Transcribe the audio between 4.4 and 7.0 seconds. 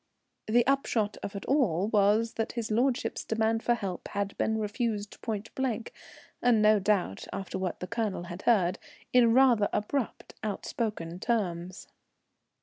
refused pointblank, and no